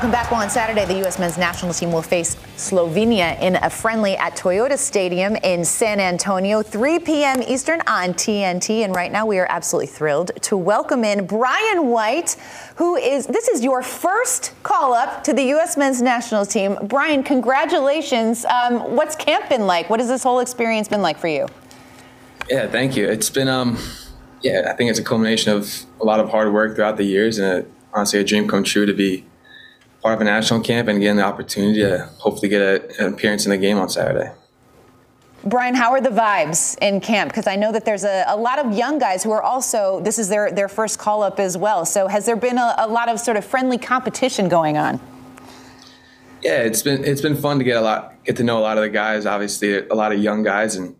[0.00, 0.30] Welcome back.
[0.30, 1.18] Well, on Saturday, the U.S.
[1.18, 6.62] men's national team will face Slovenia in a friendly at Toyota Stadium in San Antonio,
[6.62, 7.42] 3 p.m.
[7.42, 8.78] Eastern on TNT.
[8.82, 12.38] And right now, we are absolutely thrilled to welcome in Brian White,
[12.76, 15.76] who is this is your first call up to the U.S.
[15.76, 16.78] men's national team.
[16.84, 18.46] Brian, congratulations.
[18.46, 19.90] Um, what's camp been like?
[19.90, 21.46] What has this whole experience been like for you?
[22.48, 23.06] Yeah, thank you.
[23.06, 23.76] It's been, um,
[24.40, 27.38] yeah, I think it's a culmination of a lot of hard work throughout the years
[27.38, 29.26] and a, honestly a dream come true to be
[30.02, 33.44] part of a national camp and getting the opportunity to hopefully get a, an appearance
[33.44, 34.32] in the game on Saturday.
[35.44, 37.30] Brian, how are the vibes in camp?
[37.30, 40.18] Because I know that there's a, a, lot of young guys who are also, this
[40.18, 41.86] is their, their first call up as well.
[41.86, 45.00] So has there been a, a, lot of sort of friendly competition going on?
[46.42, 48.78] Yeah, it's been it's been fun to get a lot get to know a lot
[48.78, 49.26] of the guys.
[49.26, 50.96] Obviously, a lot of young guys, and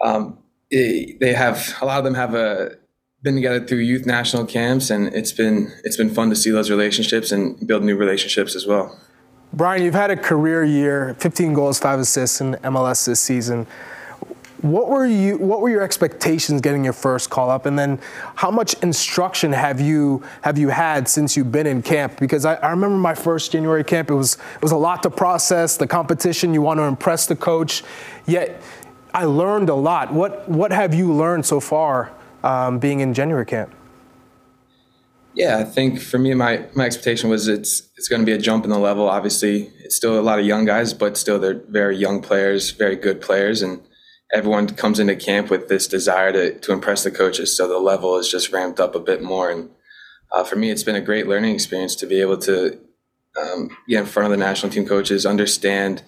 [0.00, 0.38] um,
[0.70, 2.78] they have a lot of them have a
[3.24, 6.70] been together through youth national camps, and it's been it's been fun to see those
[6.70, 9.00] relationships and build new relationships as well.
[9.52, 13.66] Brian, you've had a career year, 15 goals, five assists in MLS this season.
[14.60, 15.38] What were you?
[15.38, 17.98] What were your expectations getting your first call up, and then
[18.34, 22.20] how much instruction have you have you had since you've been in camp?
[22.20, 25.10] Because I, I remember my first January camp; it was it was a lot to
[25.10, 25.78] process.
[25.78, 27.84] The competition, you want to impress the coach,
[28.26, 28.60] yet
[29.14, 30.12] I learned a lot.
[30.12, 32.12] What what have you learned so far
[32.44, 33.74] um, being in January camp?
[35.34, 38.38] Yeah, I think for me, my my expectation was it's it's going to be a
[38.38, 39.08] jump in the level.
[39.08, 42.94] Obviously, it's still a lot of young guys, but still they're very young players, very
[42.94, 43.80] good players, and
[44.32, 47.56] everyone comes into camp with this desire to to impress the coaches.
[47.56, 49.50] So the level is just ramped up a bit more.
[49.50, 49.70] And
[50.30, 52.78] uh, for me, it's been a great learning experience to be able to
[53.40, 56.04] um, get in front of the national team coaches, understand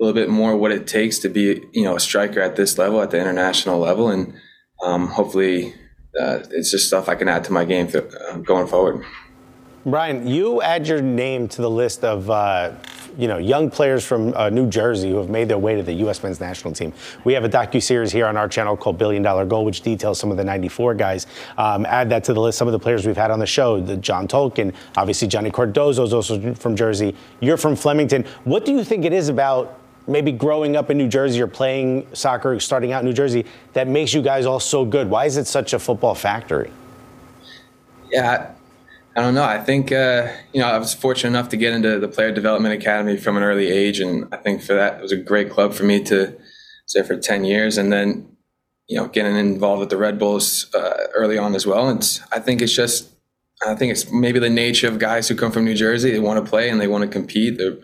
[0.00, 2.78] a little bit more what it takes to be you know a striker at this
[2.78, 4.32] level, at the international level, and
[4.82, 5.74] um, hopefully
[6.20, 9.04] uh, it's just stuff I can add to my game th- uh, going forward.
[9.84, 12.72] Brian, you add your name to the list of uh,
[13.18, 15.92] you know young players from uh, New Jersey who have made their way to the
[15.94, 16.22] U.S.
[16.22, 16.92] men's national team.
[17.24, 20.20] We have a docu series here on our channel called Billion Dollar Goal, which details
[20.20, 21.26] some of the '94 guys.
[21.58, 22.58] Um, add that to the list.
[22.58, 26.04] Some of the players we've had on the show, the John Tolkin, obviously Johnny Cardoso
[26.04, 27.16] is also from Jersey.
[27.40, 28.24] You're from Flemington.
[28.44, 32.06] What do you think it is about maybe growing up in New Jersey or playing
[32.12, 35.08] soccer, starting out in New Jersey, that makes you guys all so good?
[35.08, 36.70] Why is it such a football factory?
[38.10, 38.52] Yeah,
[39.16, 39.44] I don't know.
[39.44, 42.74] I think uh, you know I was fortunate enough to get into the Player Development
[42.74, 45.74] Academy from an early age, and I think for that it was a great club
[45.74, 46.36] for me to
[46.86, 48.36] stay for ten years, and then
[48.88, 51.88] you know getting involved with the Red Bulls uh, early on as well.
[51.88, 53.08] And I think it's just
[53.66, 56.10] I think it's maybe the nature of guys who come from New Jersey.
[56.10, 57.58] They want to play and they want to compete.
[57.58, 57.76] They're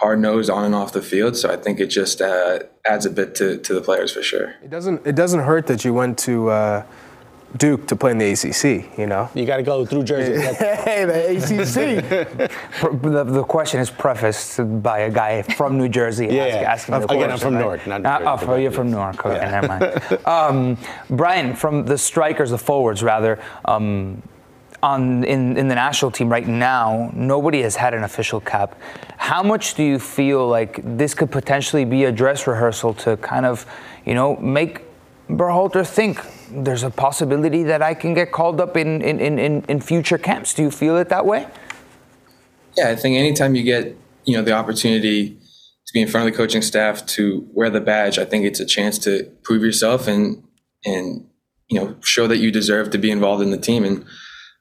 [0.00, 1.36] hard nosed on and off the field.
[1.36, 4.54] So I think it just uh, adds a bit to, to the players for sure.
[4.64, 6.86] It doesn't it doesn't hurt that you went to uh,
[7.56, 8.98] Duke to play in the ACC.
[8.98, 10.40] You know, you got to go through Jersey.
[10.88, 12.50] hey, the ACC.
[13.02, 17.04] the, the, question is prefaced by a guy from New Jersey yeah, ask, asking the
[17.04, 17.60] Again, question, I'm from right?
[17.60, 17.86] Newark.
[17.86, 19.26] Not New uh, oh, you're from Newark.
[19.26, 19.50] Okay, yeah.
[19.50, 20.26] never mind.
[20.26, 20.78] Um,
[21.10, 23.38] Brian, from the strikers, the forwards rather.
[23.66, 24.22] Um,
[24.82, 28.80] on in, in the national team right now, nobody has had an official cap.
[29.16, 33.46] How much do you feel like this could potentially be a dress rehearsal to kind
[33.46, 33.66] of,
[34.04, 34.82] you know, make
[35.28, 39.80] Berhalter think there's a possibility that I can get called up in, in, in, in
[39.80, 40.54] future camps?
[40.54, 41.46] Do you feel it that way?
[42.76, 45.40] Yeah, I think anytime you get, you know, the opportunity
[45.90, 48.16] to be in front of the coaching staff, to wear the badge.
[48.16, 50.40] I think it's a chance to prove yourself and
[50.84, 51.26] and
[51.68, 53.84] you know show that you deserve to be involved in the team.
[53.84, 54.04] And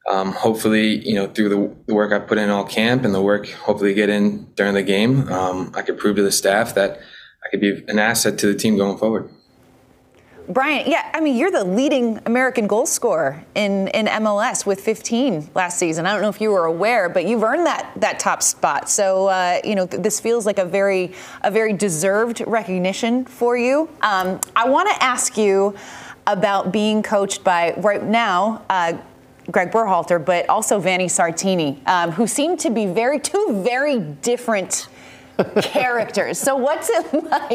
[0.09, 3.21] um, hopefully, you know, through the, the, work I put in all camp and the
[3.21, 6.99] work hopefully get in during the game, um, I could prove to the staff that
[7.45, 9.29] I could be an asset to the team going forward.
[10.49, 15.51] Brian, yeah, I mean, you're the leading American goal scorer in, in MLS with 15
[15.53, 16.07] last season.
[16.07, 18.89] I don't know if you were aware, but you've earned that that top spot.
[18.89, 21.13] So, uh, you know, th- this feels like a very
[21.43, 23.89] a very deserved recognition for you.
[24.01, 25.75] Um, I want to ask you
[26.25, 28.63] about being coached by right now.
[28.71, 28.93] Uh,
[29.51, 34.87] Greg Berhalter, but also Vanni Sartini, um, who seem to be very two very different
[35.61, 36.37] characters.
[36.37, 37.49] So what's it like?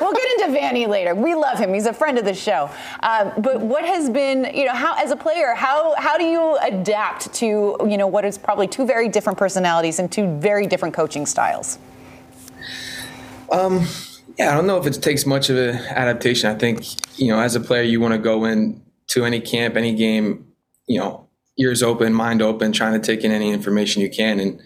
[0.00, 1.14] we'll get into Vanni later.
[1.14, 1.74] We love him.
[1.74, 2.70] He's a friend of the show.
[3.02, 6.56] Um, but what has been, you know, how as a player, how how do you
[6.58, 10.94] adapt to, you know, what is probably two very different personalities and two very different
[10.94, 11.78] coaching styles?
[13.50, 13.86] Um,
[14.38, 16.50] yeah, I don't know if it takes much of an adaptation.
[16.50, 16.84] I think,
[17.18, 20.46] you know, as a player, you want to go in to any camp, any game,
[20.86, 21.28] you know,
[21.58, 24.40] ears open, mind open, trying to take in any information you can.
[24.40, 24.60] And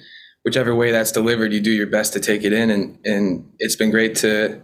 [0.44, 2.70] whichever way that's delivered, you do your best to take it in.
[2.70, 4.60] And and it's been great to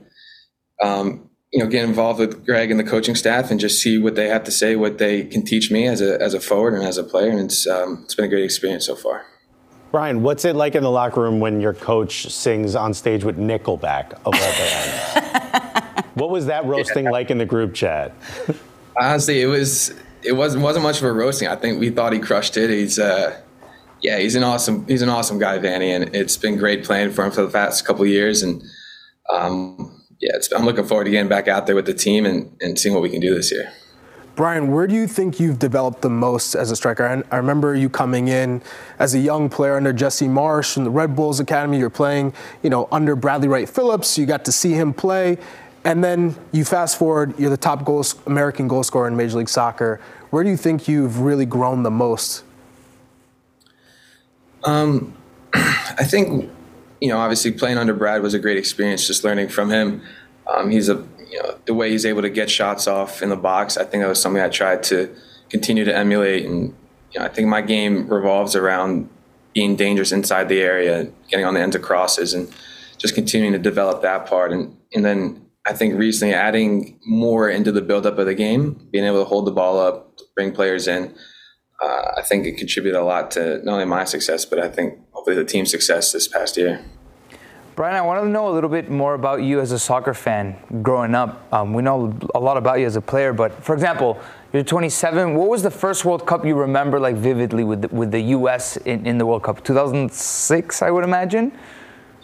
[0.83, 4.15] um, you know get involved with Greg and the coaching staff and just see what
[4.15, 6.83] they have to say, what they can teach me as a as a forward and
[6.83, 7.31] as a player.
[7.31, 9.25] And it's um, it's been a great experience so far.
[9.91, 13.39] Brian, what's it like in the locker room when your coach sings on stage with
[13.39, 16.05] Nickelback of all bands?
[16.15, 17.11] what was that roasting yeah.
[17.13, 18.13] like in the group chat?
[19.01, 19.95] Honestly, it was
[20.25, 21.49] it wasn't wasn't much of a roasting.
[21.49, 22.71] I think we thought he crushed it.
[22.71, 23.41] He's uh,
[24.01, 27.25] yeah, he's an awesome he's an awesome guy, Vanni, and it's been great playing for
[27.25, 28.43] him for the past couple years.
[28.43, 28.63] And
[29.31, 32.79] um, yeah, I'm looking forward to getting back out there with the team and, and
[32.79, 33.73] seeing what we can do this year.
[34.37, 37.07] Brian, where do you think you've developed the most as a striker?
[37.07, 38.63] I, I remember you coming in
[38.99, 41.79] as a young player under Jesse Marsch in the Red Bulls Academy.
[41.79, 44.19] You're playing, you know, under Bradley Wright Phillips.
[44.19, 45.39] You got to see him play,
[45.85, 47.39] and then you fast forward.
[47.39, 50.01] You're the top goals, American goal scorer in Major League Soccer.
[50.31, 52.45] Where do you think you've really grown the most
[54.65, 55.15] um,
[55.55, 56.51] I think,
[57.01, 60.03] you know, obviously playing under Brad was a great experience, just learning from him.
[60.47, 63.37] Um, he's a, you know, the way he's able to get shots off in the
[63.37, 63.77] box.
[63.77, 65.15] I think that was something I tried to
[65.49, 66.45] continue to emulate.
[66.47, 66.75] And,
[67.13, 69.09] you know, I think my game revolves around
[69.53, 72.53] being dangerous inside the area, getting on the ends of crosses, and
[72.99, 74.53] just continuing to develop that part.
[74.53, 79.05] And, and then I think recently adding more into the buildup of the game, being
[79.05, 81.15] able to hold the ball up, bring players in
[81.81, 84.99] uh, I think it contributed a lot to not only my success, but I think
[85.11, 86.85] hopefully the team's success this past year.
[87.77, 90.57] Brian, I want to know a little bit more about you as a soccer fan
[90.81, 91.53] growing up.
[91.53, 94.21] Um, we know a lot about you as a player, but for example,
[94.53, 95.35] you're 27.
[95.35, 98.77] What was the first World Cup you remember like vividly with the, with the U.S.
[98.77, 99.65] In, in the World Cup?
[99.65, 101.51] 2006, I would imagine.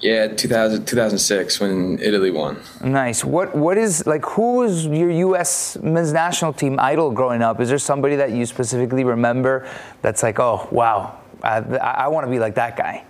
[0.01, 2.59] Yeah, 2000, 2006 when Italy won.
[2.83, 3.23] Nice.
[3.23, 4.25] What what is like?
[4.25, 5.77] Who was your U.S.
[5.83, 7.61] men's national team idol growing up?
[7.61, 9.69] Is there somebody that you specifically remember
[10.01, 13.05] that's like, oh wow, I, I want to be like that guy?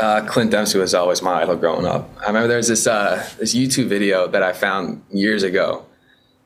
[0.00, 2.10] Uh, Clint Dempsey was always my idol growing up.
[2.20, 5.86] I remember there's this uh, this YouTube video that I found years ago.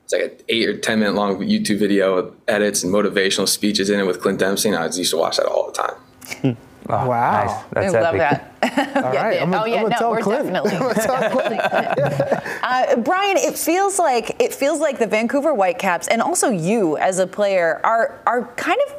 [0.05, 3.89] It's like an eight or ten minute long YouTube video with edits and motivational speeches
[3.89, 6.57] in it with Clint Dempsey, and I used to watch that all the time.
[6.91, 7.45] Oh, wow.
[7.45, 7.65] Nice.
[7.73, 8.45] That's I love epic.
[8.61, 8.97] that.
[9.05, 9.43] All yeah, right.
[9.43, 10.53] I'm oh, yeah, no, we're Clint.
[10.53, 10.73] definitely.
[12.63, 17.19] uh, Brian, it feels like it feels like the Vancouver Whitecaps and also you as
[17.19, 18.98] a player are are kind of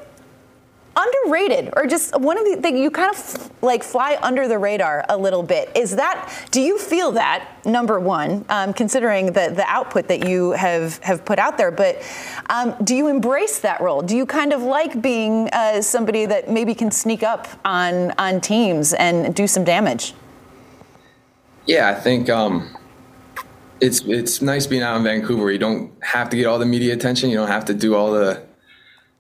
[0.96, 5.06] underrated or just one of the things you kind of like fly under the radar
[5.10, 5.72] a little bit.
[5.76, 10.52] Is that do you feel that number one um, considering the, the output that you
[10.52, 12.02] have have put out there but
[12.50, 14.02] um, do you embrace that role?
[14.02, 18.42] Do you kind of like being uh, somebody that maybe can sneak up on on
[18.42, 20.14] teams and do some damage?
[21.66, 22.76] Yeah i think um,
[23.82, 25.52] it's it's nice being out in vancouver.
[25.52, 27.30] You don't have to get all the media attention.
[27.30, 28.44] You don't have to do all the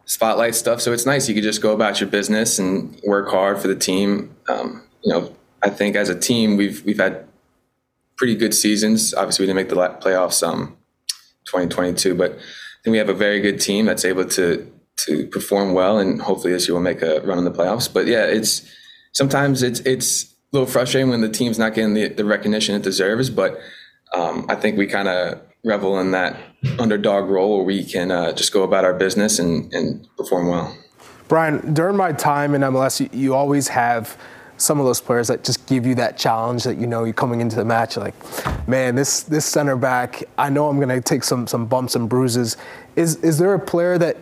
[0.09, 0.81] spotlight stuff.
[0.81, 1.29] So it's nice.
[1.29, 4.35] You could just go about your business and work hard for the team.
[4.49, 7.25] Um, you know, I think as a team, we've we've had
[8.17, 9.13] pretty good seasons.
[9.13, 10.75] Obviously, we didn't make the playoffs um
[11.45, 12.35] 2022, but I
[12.83, 14.69] think we have a very good team that's able to
[15.05, 17.91] to perform well, and hopefully this year we'll make a run in the playoffs.
[17.91, 18.67] But yeah, it's
[19.13, 22.81] sometimes it's it's a little frustrating when the team's not getting the, the recognition it
[22.81, 23.29] deserves.
[23.29, 23.59] But
[24.13, 26.37] um, I think we kind of revel in that
[26.77, 30.75] underdog role where we can uh, just go about our business and, and perform well.
[31.27, 34.17] Brian, during my time in MLS, you, you, always have
[34.57, 37.39] some of those players that just give you that challenge that you know you're coming
[37.39, 38.15] into the match like,
[38.67, 42.09] man, this this center back, I know I'm going to take some some bumps and
[42.09, 42.57] bruises.
[42.95, 44.17] Is is there a player that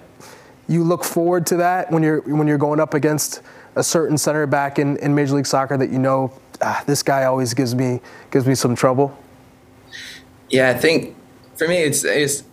[0.67, 3.41] you look forward to that when you're when you're going up against
[3.75, 7.23] a certain center back in, in Major League Soccer that you know ah, this guy
[7.23, 8.01] always gives me
[8.31, 9.17] gives me some trouble?
[10.49, 11.15] Yeah, I think
[11.57, 12.43] for me, it's it's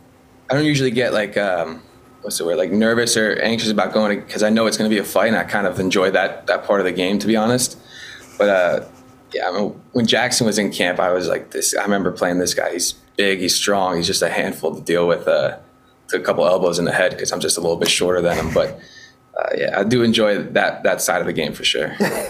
[0.51, 1.83] I don't usually get like um,
[2.23, 4.95] what's the word like nervous or anxious about going because I know it's going to
[4.95, 7.27] be a fight, and I kind of enjoy that that part of the game, to
[7.27, 7.79] be honest.
[8.39, 8.85] But uh,
[9.33, 11.77] yeah, I mean, when Jackson was in camp, I was like this.
[11.77, 12.73] I remember playing this guy.
[12.73, 15.29] He's big, he's strong, he's just a handful to deal with.
[15.29, 15.59] Uh,
[16.13, 18.55] a couple elbows in the head because I'm just a little bit shorter than him,
[18.55, 18.79] but.
[19.37, 21.89] Uh, yeah, I do enjoy that that side of the game for sure.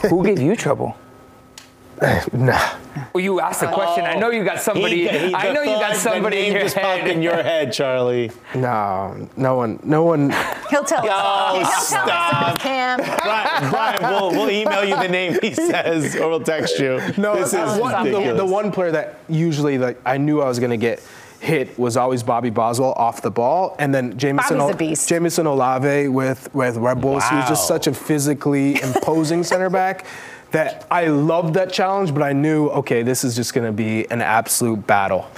[0.09, 0.97] Who gave you trouble?
[2.33, 2.59] Nah.
[3.13, 4.05] Well, you asked a question.
[4.05, 4.61] I know you got oh.
[4.61, 5.09] somebody.
[5.09, 7.11] He- he- I know you got the somebody name in your just popped head.
[7.11, 8.31] in your head, Charlie.
[8.55, 10.31] No, no one, no one.
[10.71, 11.11] He'll tell us.
[11.13, 12.59] Oh, He'll stop.
[12.59, 12.99] Cam.
[12.99, 17.01] Brian, Brian we'll, we'll email you the name he says, or we'll text you.
[17.17, 20.59] No, this is one- the, the one player that usually like I knew I was
[20.59, 21.03] gonna get
[21.41, 25.09] hit was always Bobby Boswell off the ball, and then Jamison Bobby's a beast.
[25.09, 27.29] Jamison Olave with with Red Bulls.
[27.29, 30.07] He was just such a physically imposing center back
[30.55, 34.23] that I loved that challenge, but I knew okay, this is just gonna be an
[34.23, 35.29] absolute battle.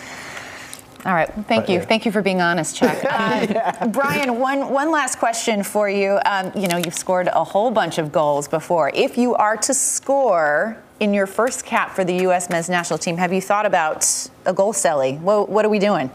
[1.06, 1.32] All right.
[1.46, 1.80] Thank you.
[1.80, 2.96] Thank you for being honest, Chuck.
[3.16, 6.18] Uh, Brian, one, one last question for you.
[6.26, 8.90] Um, you know, you've scored a whole bunch of goals before.
[8.92, 12.50] If you are to score in your first cap for the U.S.
[12.50, 14.04] men's national team, have you thought about
[14.44, 15.18] a goal celly?
[15.20, 16.10] What, what are we doing?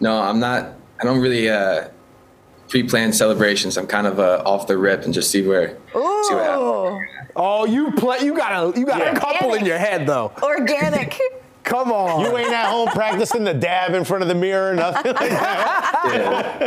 [0.00, 0.74] No, I'm not.
[1.00, 1.88] I don't really uh,
[2.72, 3.76] pre-plan celebrations.
[3.76, 6.58] I'm kind of uh, off the rip and just see where see what.
[6.58, 6.98] Ooh,
[7.36, 8.20] Oh, you play.
[8.20, 10.32] You got a you got a couple in your head though.
[10.42, 11.20] organic.
[11.64, 12.22] Come on.
[12.22, 15.30] You ain't at home practicing the dab in front of the mirror, or nothing like
[15.30, 16.64] that.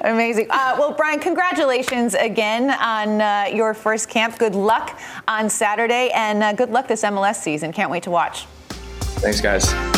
[0.04, 0.48] Amazing.
[0.50, 4.38] Uh, well, Brian, congratulations again on uh, your first camp.
[4.38, 7.72] Good luck on Saturday, and uh, good luck this MLS season.
[7.72, 8.46] Can't wait to watch.
[9.20, 9.97] Thanks, guys.